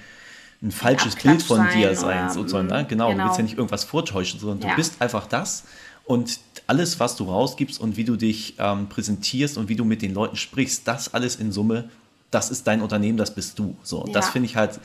[0.63, 2.69] ein falsches Bild von dir sein, sozusagen.
[2.69, 2.87] Ne?
[2.89, 4.71] Genau, genau, du willst ja nicht irgendwas vortäuschen, sondern ja.
[4.71, 5.65] du bist einfach das
[6.11, 10.03] und alles, was du rausgibst und wie du dich ähm, präsentierst und wie du mit
[10.03, 11.89] den Leuten sprichst, das alles in Summe,
[12.33, 13.77] das ist dein Unternehmen, das bist du.
[13.85, 14.13] So, ja.
[14.13, 14.81] das finde ich halt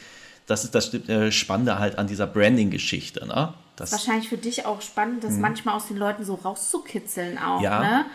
[0.47, 3.25] das ist das äh, Spannende halt an dieser Branding-Geschichte.
[3.25, 3.53] Ne?
[3.75, 5.39] Das ist wahrscheinlich für dich auch spannend, das mh.
[5.39, 7.61] manchmal aus den Leuten so rauszukitzeln auch.
[7.61, 8.05] Ja, ne?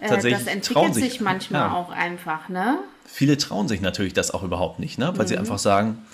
[0.00, 0.44] Äh, tatsächlich.
[0.44, 1.72] Das entwickelt sich, sich manchmal ja.
[1.72, 2.50] auch einfach.
[2.50, 2.78] Ne?
[3.06, 5.12] Viele trauen sich natürlich das auch überhaupt nicht, ne?
[5.16, 5.28] weil mhm.
[5.28, 6.04] sie einfach sagen,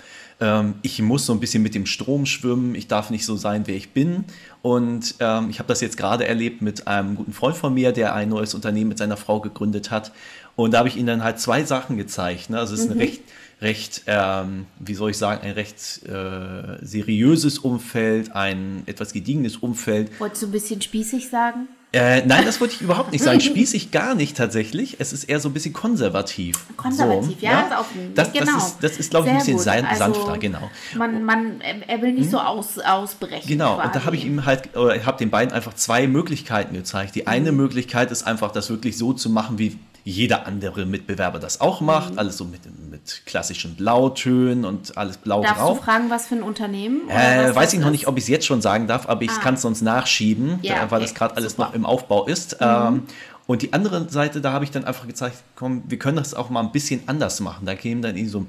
[0.40, 3.66] ähm, ich muss so ein bisschen mit dem Strom schwimmen, ich darf nicht so sein,
[3.66, 4.24] wer ich bin.
[4.62, 8.14] Und ähm, ich habe das jetzt gerade erlebt mit einem guten Freund von mir, der
[8.14, 10.12] ein neues Unternehmen mit seiner Frau gegründet hat.
[10.56, 12.50] Und da habe ich ihnen dann halt zwei Sachen gezeigt.
[12.50, 12.58] Ne?
[12.58, 12.92] Also es ist mhm.
[12.92, 13.22] eine recht
[13.60, 20.10] recht, ähm, wie soll ich sagen, ein recht äh, seriöses Umfeld, ein etwas gediegenes Umfeld.
[20.20, 21.68] Wolltest du ein bisschen spießig sagen?
[21.94, 23.40] Äh, nein, das wollte ich überhaupt nicht sagen.
[23.40, 24.96] Spießig gar nicht tatsächlich.
[24.98, 26.56] Es ist eher so ein bisschen konservativ.
[26.76, 27.78] Konservativ, so, ja, ja?
[27.78, 27.84] Auch,
[28.16, 28.46] das, genau.
[28.46, 30.70] das ist, das ist glaube ich, ein bisschen sein, also, sanfter, genau.
[30.96, 32.30] Man, man, er will nicht hm?
[32.32, 33.46] so aus, ausbrechen.
[33.46, 33.86] Genau, quasi.
[33.86, 37.14] und da habe ich ihm halt, oder ich habe den beiden einfach zwei Möglichkeiten gezeigt.
[37.14, 37.58] Die eine mhm.
[37.58, 42.12] Möglichkeit ist einfach, das wirklich so zu machen, wie jeder andere Mitbewerber das auch macht.
[42.12, 42.18] Mhm.
[42.18, 45.78] Alles so mit, mit klassischen Blautönen und alles blau Darfst drauf.
[45.78, 47.08] du fragen, was für ein Unternehmen?
[47.08, 49.40] Äh, weiß ich noch nicht, ob ich es jetzt schon sagen darf, aber ich ah.
[49.40, 51.06] kann es sonst nachschieben, ja, da, weil okay.
[51.06, 51.68] das gerade alles Super.
[51.68, 52.60] noch im Aufbau ist.
[52.60, 52.66] Mhm.
[52.66, 53.02] Ähm,
[53.46, 56.50] und die andere Seite, da habe ich dann einfach gezeigt, komm, wir können das auch
[56.50, 57.66] mal ein bisschen anders machen.
[57.66, 58.46] Da kämen dann in so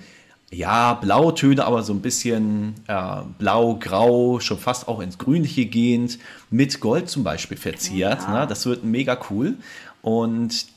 [0.51, 6.19] ja, Blautöne, aber so ein bisschen äh, blau, grau, schon fast auch ins Grünliche gehend,
[6.49, 8.21] mit Gold zum Beispiel verziert.
[8.21, 8.41] Ja.
[8.41, 8.47] Ne?
[8.47, 9.55] Das wird mega cool.
[10.01, 10.67] Und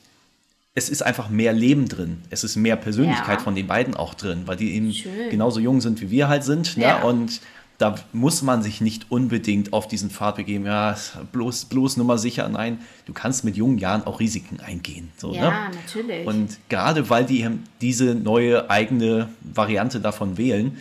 [0.79, 2.19] es ist einfach mehr Leben drin.
[2.31, 3.45] Es ist mehr Persönlichkeit ja.
[3.45, 5.31] von den beiden auch drin, weil die eben Schön.
[5.31, 6.77] genauso jung sind wie wir halt sind.
[6.77, 6.85] Ne?
[6.85, 7.03] Ja.
[7.03, 7.41] Und
[7.79, 10.97] da muss man sich nicht unbedingt auf diesen Pfad begeben, ja,
[11.31, 12.49] bloß, bloß Nummer sicher.
[12.49, 15.11] Nein, du kannst mit jungen Jahren auch Risiken eingehen.
[15.17, 15.71] So, ja, ne?
[15.75, 16.27] natürlich.
[16.27, 17.49] Und gerade weil die
[17.81, 20.79] diese neue eigene Variante davon wählen,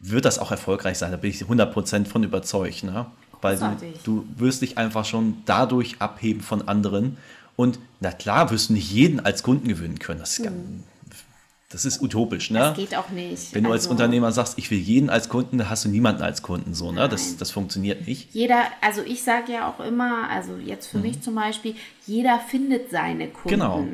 [0.00, 1.10] wird das auch erfolgreich sein.
[1.10, 2.84] Da bin ich 100% von überzeugt.
[2.84, 3.06] Ne?
[3.42, 3.68] Weil du,
[4.04, 7.18] du wirst dich einfach schon dadurch abheben von anderen.
[7.56, 10.20] Und na klar, wirst du nicht jeden als Kunden gewinnen können.
[10.20, 10.82] Das ist, hm.
[11.70, 12.50] das ist utopisch.
[12.50, 12.58] Ne?
[12.58, 13.54] Das geht auch nicht.
[13.54, 16.22] Wenn du als also, Unternehmer sagst, ich will jeden als Kunden, dann hast du niemanden
[16.22, 16.74] als Kunden.
[16.74, 17.08] So, ne?
[17.08, 18.34] das, das funktioniert nicht.
[18.34, 21.04] Jeder, also ich sage ja auch immer, also jetzt für mhm.
[21.04, 23.48] mich zum Beispiel, jeder findet seine Kunden.
[23.48, 23.86] Genau.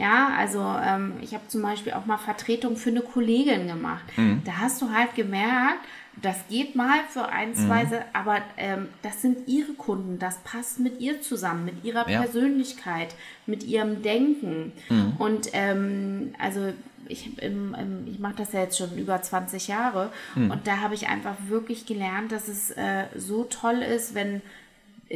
[0.00, 4.04] Ja, also ähm, ich habe zum Beispiel auch mal Vertretung für eine Kollegin gemacht.
[4.16, 4.40] Mhm.
[4.46, 5.84] Da hast du halt gemerkt,
[6.22, 7.94] das geht mal für ein, zwei, mhm.
[8.12, 12.20] aber ähm, das sind ihre Kunden, das passt mit ihr zusammen, mit ihrer ja.
[12.22, 13.14] Persönlichkeit,
[13.46, 14.72] mit ihrem Denken.
[14.88, 15.12] Mhm.
[15.18, 16.72] Und ähm, also
[17.06, 20.50] ich, ich mache das ja jetzt schon über 20 Jahre mhm.
[20.50, 24.42] und da habe ich einfach wirklich gelernt, dass es äh, so toll ist, wenn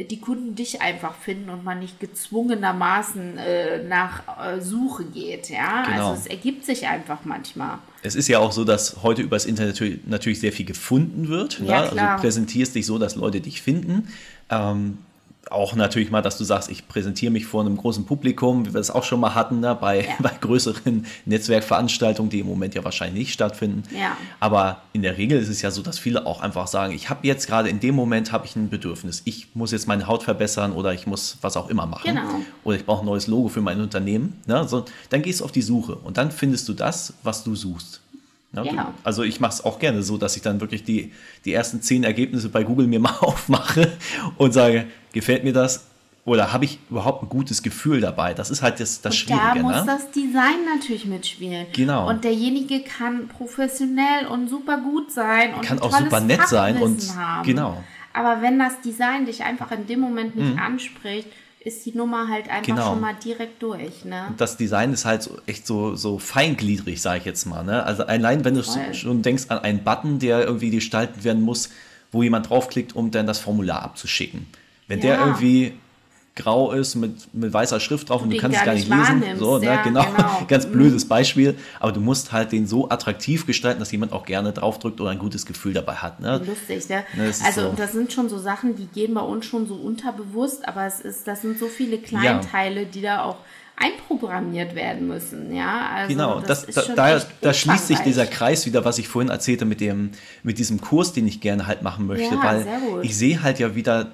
[0.03, 5.49] die Kunden dich einfach finden und man nicht gezwungenermaßen äh, nach äh, Suche geht.
[5.49, 6.09] Ja, genau.
[6.09, 7.77] also es ergibt sich einfach manchmal.
[8.03, 11.59] Es ist ja auch so, dass heute übers Internet natürlich sehr viel gefunden wird.
[11.59, 12.09] Ja, ne?
[12.09, 14.09] Also präsentierst dich so, dass Leute dich finden.
[14.49, 14.97] Ähm,
[15.51, 18.79] auch natürlich mal, dass du sagst, ich präsentiere mich vor einem großen Publikum, wie wir
[18.79, 20.13] das auch schon mal hatten, ne, bei, ja.
[20.19, 23.83] bei größeren Netzwerkveranstaltungen, die im Moment ja wahrscheinlich nicht stattfinden.
[23.95, 24.17] Ja.
[24.39, 27.27] Aber in der Regel ist es ja so, dass viele auch einfach sagen, ich habe
[27.27, 29.21] jetzt gerade in dem Moment habe ich ein Bedürfnis.
[29.25, 32.03] Ich muss jetzt meine Haut verbessern oder ich muss was auch immer machen.
[32.05, 32.41] Genau.
[32.63, 34.41] Oder ich brauche ein neues Logo für mein Unternehmen.
[34.47, 34.67] Ne?
[34.67, 38.01] So, dann gehst du auf die Suche und dann findest du das, was du suchst.
[38.63, 38.93] Ja, ja.
[39.03, 41.11] Also ich mache es auch gerne so, dass ich dann wirklich die,
[41.43, 43.91] die ersten zehn Ergebnisse bei Google mir mal aufmache
[44.37, 45.87] und sage, gefällt mir das?
[46.25, 48.33] Oder habe ich überhaupt ein gutes Gefühl dabei?
[48.33, 49.45] Das ist halt das, das und Schwierige.
[49.57, 49.83] Da muss ne?
[49.85, 51.67] das Design natürlich mitspielen.
[51.71, 52.09] Genau.
[52.09, 57.15] Und derjenige kann professionell und super gut sein und kann auch super nett sein und
[57.15, 57.45] haben.
[57.45, 57.83] genau.
[58.13, 60.59] Aber wenn das Design dich einfach in dem Moment nicht Mhm.
[60.59, 61.27] anspricht,
[61.65, 62.91] ist die Nummer halt einfach Genau.
[62.91, 64.05] schon mal direkt durch.
[64.05, 64.25] Ne?
[64.29, 67.63] Und das Design ist halt so, echt so, so feingliedrig, sage ich jetzt mal.
[67.63, 67.83] Ne?
[67.83, 68.93] Also allein, wenn du Voll.
[68.93, 71.69] schon denkst an einen Button, der irgendwie gestaltet werden muss,
[72.11, 74.45] wo jemand draufklickt, um dann das Formular abzuschicken.
[74.87, 75.25] Wenn der Ja.
[75.25, 75.73] irgendwie
[76.35, 79.23] grau ist mit, mit weißer Schrift drauf und du kannst es gar nicht lesen.
[79.37, 79.65] So, ne?
[79.67, 80.03] ja, genau.
[80.03, 80.41] genau.
[80.47, 80.71] Ganz Mhm.
[80.73, 81.55] blödes Beispiel.
[81.79, 85.19] Aber du musst halt den so attraktiv gestalten, dass jemand auch gerne draufdrückt oder ein
[85.19, 86.19] gutes Gefühl dabei hat.
[86.19, 86.41] Ne?
[86.45, 87.03] Lustig, ne?
[87.15, 87.73] Ne, das also so.
[87.77, 91.25] das sind schon so Sachen, die gehen bei uns schon so unterbewusst, aber es ist,
[91.27, 93.37] das sind so viele Kleinteile, die da auch
[93.77, 95.89] einprogrammiert werden müssen, ja.
[95.93, 99.29] Also Genau, das, ist da, da, da schließt sich dieser Kreis wieder, was ich vorhin
[99.29, 100.11] erzählte mit, dem,
[100.43, 102.67] mit diesem Kurs, den ich gerne halt machen möchte, Ja, weil
[103.03, 104.11] ich sehe halt ja wieder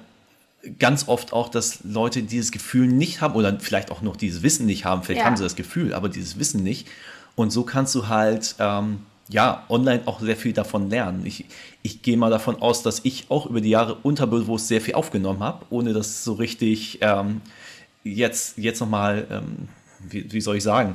[0.78, 4.66] ganz oft auch, dass Leute dieses Gefühl nicht haben oder vielleicht auch noch dieses Wissen
[4.66, 5.02] nicht haben.
[5.02, 5.26] Vielleicht Ja.
[5.26, 6.88] haben sie das Gefühl, aber dieses Wissen nicht.
[7.34, 11.24] Und so kannst du halt ähm, ja online auch sehr viel davon lernen.
[11.26, 11.46] Ich,
[11.82, 15.40] ich gehe mal davon aus, dass ich auch über die Jahre unterbewusst sehr viel aufgenommen
[15.40, 17.40] habe, ohne das so richtig ähm,
[18.04, 20.94] jetzt, jetzt nochmal, ähm, wie, wie soll ich sagen,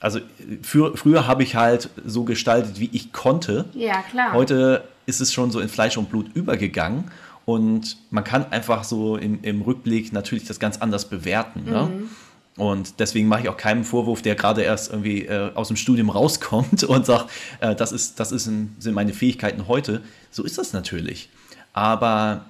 [0.00, 0.20] also
[0.62, 3.64] für, früher habe ich halt so gestaltet, wie ich konnte.
[3.72, 4.34] Ja, klar.
[4.34, 7.04] Heute ist es schon so in Fleisch und Blut übergegangen
[7.44, 11.64] und man kann einfach so im, im Rückblick natürlich das ganz anders bewerten.
[11.64, 11.82] Ne?
[11.82, 12.08] Mhm.
[12.56, 16.10] Und deswegen mache ich auch keinen Vorwurf, der gerade erst irgendwie äh, aus dem Studium
[16.10, 17.30] rauskommt und sagt,
[17.60, 20.02] äh, das, ist, das ist sind meine Fähigkeiten heute.
[20.30, 21.28] So ist das natürlich.
[21.72, 22.44] Aber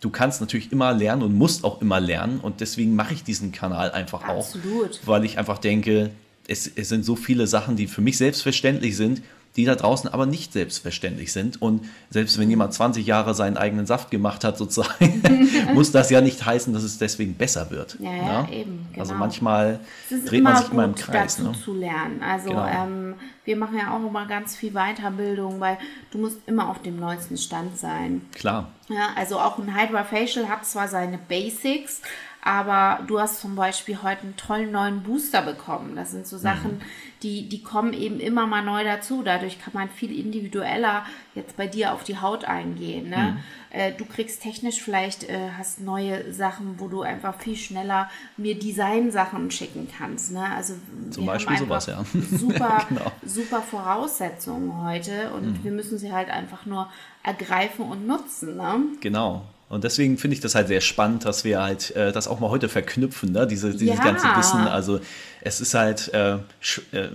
[0.00, 3.52] du kannst natürlich immer lernen und musst auch immer lernen und deswegen mache ich diesen
[3.52, 5.00] Kanal einfach Absolut.
[5.02, 6.10] auch, weil ich einfach denke,
[6.46, 9.22] es, es sind so viele Sachen, die für mich selbstverständlich sind,
[9.56, 11.62] die da draußen aber nicht selbstverständlich sind.
[11.62, 15.22] Und selbst wenn jemand 20 Jahre seinen eigenen Saft gemacht hat, sozusagen,
[15.74, 17.96] muss das ja nicht heißen, dass es deswegen besser wird.
[18.00, 18.52] Ja, ja, ne?
[18.52, 19.20] eben, Also genau.
[19.24, 21.36] manchmal Es ist dreht man sich gut, immer im Kreis.
[21.36, 21.56] dazu Ne?
[21.64, 22.22] zu lernen.
[22.22, 22.66] Also Genau.
[22.66, 23.14] ähm,
[23.44, 25.78] wir machen ja auch immer ganz viel Weiterbildung, weil
[26.10, 28.22] du musst immer auf dem neuesten Stand sein.
[28.34, 28.70] Klar.
[28.88, 32.00] Ja, also auch ein Hydra Facial hat zwar seine Basics,
[32.46, 35.96] Aber du hast zum Beispiel heute einen tollen neuen Booster bekommen.
[35.96, 36.82] Das sind so Sachen, mhm.
[37.22, 39.22] die, die kommen eben immer mal neu dazu.
[39.22, 43.08] Dadurch kann man viel individueller jetzt bei dir auf die Haut eingehen.
[43.08, 43.16] Ne?
[43.16, 43.38] Mhm.
[43.70, 48.58] Äh, du kriegst technisch vielleicht, äh, hast neue Sachen, wo du einfach viel schneller mir
[48.58, 50.30] Designsachen schicken kannst.
[50.32, 50.44] Ne?
[50.54, 50.74] Also
[51.12, 52.04] zum Beispiel sowas, ja.
[52.30, 53.10] Super, genau.
[53.24, 55.64] super Voraussetzungen heute und mhm.
[55.64, 56.90] wir müssen sie halt einfach nur
[57.22, 58.58] ergreifen und nutzen.
[58.58, 58.80] Ne?
[59.00, 59.46] Genau.
[59.68, 62.50] Und deswegen finde ich das halt sehr spannend, dass wir halt äh, das auch mal
[62.50, 63.46] heute verknüpfen, ne?
[63.46, 64.04] Diese, dieses ja.
[64.04, 64.60] ganze Wissen.
[64.60, 65.00] Also
[65.40, 66.38] es ist halt äh, äh,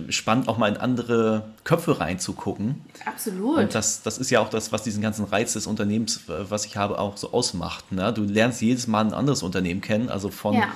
[0.08, 2.82] spannend, auch mal in andere Köpfe reinzugucken.
[3.06, 3.58] Absolut.
[3.58, 6.66] Und das, das ist ja auch das, was diesen ganzen Reiz des Unternehmens, äh, was
[6.66, 7.92] ich habe, auch so ausmacht.
[7.92, 8.12] Ne?
[8.12, 10.68] Du lernst jedes Mal ein anderes Unternehmen kennen, also von ja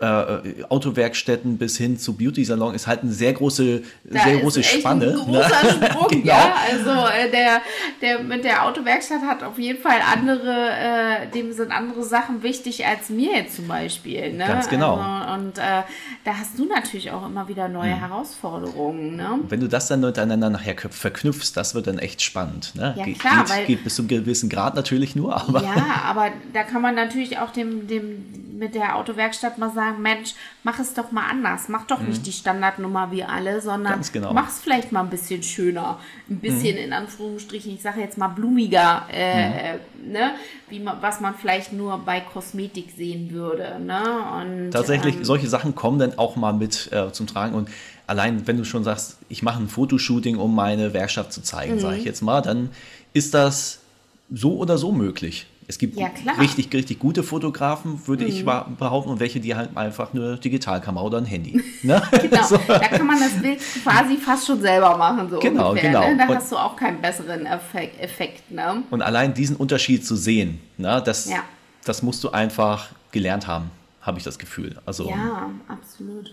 [0.00, 5.06] äh, Autowerkstätten bis hin zu Beauty-Salon ist halt eine sehr große, da sehr große Spanne.
[5.06, 5.38] Ein ne?
[5.38, 5.86] großer ne?
[5.90, 6.26] Sprung, genau.
[6.26, 6.54] ja.
[6.70, 7.62] Also äh, der,
[8.02, 12.84] der mit der Autowerkstatt hat auf jeden Fall andere, äh, dem sind andere Sachen wichtig
[12.86, 14.32] als mir jetzt zum Beispiel.
[14.32, 14.46] Ne?
[14.46, 14.96] Ganz genau.
[14.96, 15.82] Also, und äh,
[16.24, 18.00] da hast du natürlich auch immer wieder neue mhm.
[18.00, 19.16] Herausforderungen.
[19.16, 19.40] Ne?
[19.48, 22.74] Wenn du das dann miteinander nachher verknüpfst, das wird dann echt spannend.
[22.74, 22.94] Ne?
[22.96, 23.44] Ja, klar.
[23.44, 25.62] Geht, weil, geht bis zu einem gewissen Grad natürlich nur, aber.
[25.62, 30.34] Ja, aber da kann man natürlich auch dem, dem mit der Autowerkstatt mal sagen, Mensch,
[30.62, 31.68] mach es doch mal anders.
[31.68, 32.08] Mach doch mhm.
[32.08, 34.32] nicht die Standardnummer wie alle, sondern genau.
[34.32, 35.98] mach es vielleicht mal ein bisschen schöner.
[36.28, 36.84] Ein bisschen mhm.
[36.84, 40.12] in Anführungsstrichen, ich sage jetzt mal blumiger, äh, mhm.
[40.12, 40.34] ne?
[40.68, 43.80] wie man, was man vielleicht nur bei Kosmetik sehen würde.
[43.80, 44.02] Ne?
[44.40, 47.68] Und, Tatsächlich, ähm, solche Sachen kommen dann auch mal mit äh, zum Tragen und
[48.06, 51.96] allein wenn du schon sagst, ich mache ein Fotoshooting, um meine Werkstatt zu zeigen, sage
[51.96, 52.06] ich mhm.
[52.06, 52.70] jetzt mal, dann
[53.12, 53.80] ist das
[54.30, 55.46] so oder so möglich.
[55.66, 58.30] Es gibt ja, richtig, richtig gute Fotografen, würde mhm.
[58.30, 61.62] ich behaupten, und welche, die halt einfach eine Digitalkamera oder ein Handy.
[61.82, 62.02] Ne?
[62.10, 62.58] genau, so.
[62.66, 65.28] da kann man das Bild quasi fast schon selber machen.
[65.28, 66.08] So genau, ungefähr, genau.
[66.08, 66.16] Ne?
[66.16, 68.00] Da und, hast du auch keinen besseren Effekt.
[68.00, 68.82] Effekt ne?
[68.90, 71.02] Und allein diesen Unterschied zu sehen, ne?
[71.04, 71.42] das, ja.
[71.84, 74.80] das musst du einfach gelernt haben, habe ich das Gefühl.
[74.86, 76.32] Also, ja, absolut.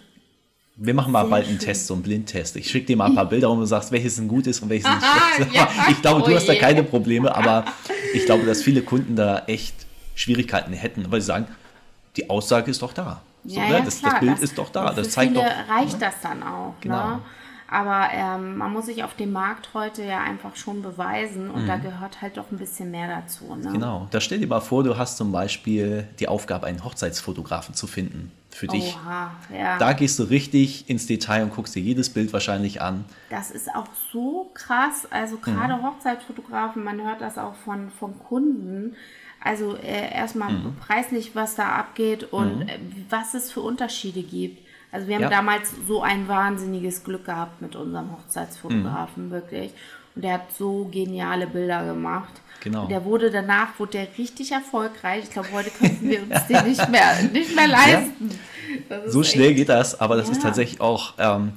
[0.77, 1.65] Wir machen mal Sehr bald einen schön.
[1.65, 2.55] Test, so einen Blindtest.
[2.55, 4.69] Ich schicke dir mal ein paar Bilder und du sagst, welches ein gut ist und
[4.69, 7.65] welches nicht schlecht ja, Ich glaube, du hast da keine Probleme, aber
[8.13, 9.75] ich glaube, dass viele Kunden da echt
[10.15, 11.47] Schwierigkeiten hätten, weil sie sagen,
[12.15, 13.21] die Aussage ist doch da.
[13.43, 13.73] So, ja, ne?
[13.73, 14.93] ja, das, klar, das, Bild das, ist doch da.
[14.93, 15.43] Das zeigt doch.
[15.43, 15.99] reicht ne?
[15.99, 16.75] das dann auch.
[16.81, 17.09] Genau.
[17.15, 17.21] Ne?
[17.71, 21.67] Aber ähm, man muss sich auf dem Markt heute ja einfach schon beweisen und mhm.
[21.67, 23.55] da gehört halt doch ein bisschen mehr dazu.
[23.55, 23.71] Ne?
[23.71, 24.09] Genau.
[24.11, 28.29] Da stell dir mal vor, du hast zum Beispiel die Aufgabe, einen Hochzeitsfotografen zu finden
[28.49, 28.93] für dich.
[28.97, 29.77] Oha, ja.
[29.77, 33.05] Da gehst du richtig ins Detail und guckst dir jedes Bild wahrscheinlich an.
[33.29, 35.07] Das ist auch so krass.
[35.09, 35.83] Also gerade mhm.
[35.83, 38.97] Hochzeitsfotografen, man hört das auch von, von Kunden.
[39.41, 40.75] Also äh, erstmal mhm.
[40.75, 42.67] preislich, was da abgeht und mhm.
[42.67, 42.79] äh,
[43.09, 44.67] was es für Unterschiede gibt.
[44.91, 45.29] Also wir haben ja.
[45.29, 49.31] damals so ein wahnsinniges Glück gehabt mit unserem Hochzeitsfotografen, mhm.
[49.31, 49.71] wirklich.
[50.15, 52.33] Und der hat so geniale Bilder gemacht.
[52.61, 52.83] Genau.
[52.83, 55.23] Und der wurde danach, wurde der richtig erfolgreich.
[55.23, 58.29] Ich glaube, heute könnten wir uns den nicht mehr, nicht mehr leisten.
[58.89, 59.09] Ja.
[59.09, 60.33] So schnell geht das, aber das ja.
[60.33, 61.53] ist tatsächlich auch ähm,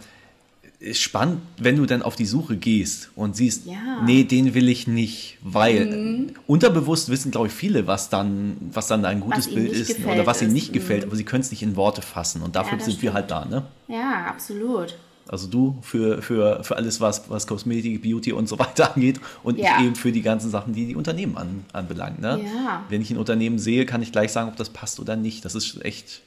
[0.92, 4.03] spannend, wenn du dann auf die Suche gehst und siehst, ja.
[4.05, 6.31] nee, den will ich nicht, weil mhm.
[6.47, 10.42] unterbewusst wissen, glaube ich, viele, was dann, was dann ein gutes Bild ist oder was
[10.42, 10.73] ihnen nicht ist.
[10.73, 11.09] gefällt, mhm.
[11.09, 13.03] aber sie können es nicht in Worte fassen und dafür ja, sind stimmt.
[13.03, 13.64] wir halt da, ne?
[13.88, 14.97] Ja, absolut.
[15.27, 19.59] Also du für, für, für alles, was, was Kosmetik, Beauty und so weiter angeht und
[19.59, 19.79] ja.
[19.79, 22.20] ich eben für die ganzen Sachen, die die Unternehmen an, anbelangen.
[22.20, 22.40] Ne?
[22.44, 22.85] Ja.
[22.88, 25.44] Wenn ich ein Unternehmen sehe, kann ich gleich sagen, ob das passt oder nicht.
[25.44, 26.20] Das ist echt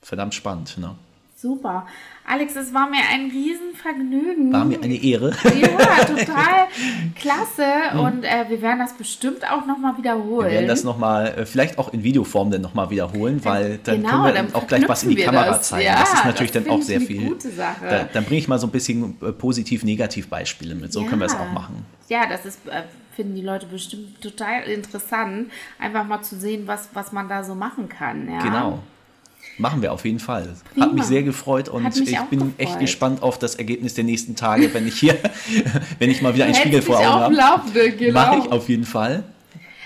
[0.00, 0.76] verdammt spannend.
[0.78, 0.96] Ne?
[1.42, 1.88] Super.
[2.24, 4.52] Alex, es war mir ein Riesenvergnügen.
[4.52, 5.32] War mir eine Ehre.
[5.60, 6.68] Ja, total
[7.16, 7.98] klasse.
[7.98, 10.46] Und äh, wir werden das bestimmt auch nochmal wiederholen.
[10.46, 14.10] Wir werden das nochmal, äh, vielleicht auch in Videoform dann nochmal wiederholen, weil dann genau,
[14.10, 15.70] können wir dann auch gleich was in die Kamera das.
[15.70, 15.84] zeigen.
[15.84, 17.26] Ja, das ist natürlich das dann auch sehr viel.
[17.26, 17.86] Gute Sache.
[17.90, 20.92] Da, dann bringe ich mal so ein bisschen äh, positiv-negativ-Beispiele mit.
[20.92, 21.08] So ja.
[21.08, 21.84] können wir es auch machen.
[22.08, 22.82] Ja, das ist äh,
[23.16, 25.50] finden die Leute bestimmt total interessant,
[25.80, 28.30] einfach mal zu sehen, was, was man da so machen kann.
[28.30, 28.38] Ja?
[28.42, 28.78] Genau.
[29.58, 30.56] Machen wir auf jeden Fall.
[30.72, 30.86] Prima.
[30.86, 32.54] Hat mich sehr gefreut und ich bin gefreut.
[32.58, 35.18] echt gespannt auf das Ergebnis der nächsten Tage, wenn ich hier,
[35.98, 37.92] wenn ich mal wieder einen Spiegel vor Augen habe.
[37.92, 38.12] Genau.
[38.12, 39.24] Mache ich auf jeden Fall.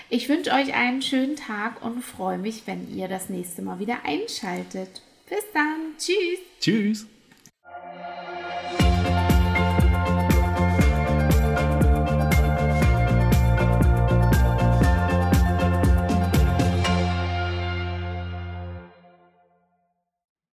[0.09, 3.97] Ich wünsche euch einen schönen Tag und freue mich, wenn ihr das nächste Mal wieder
[4.05, 5.01] einschaltet.
[5.29, 5.97] Bis dann.
[5.97, 6.39] Tschüss.
[6.61, 7.07] Tschüss.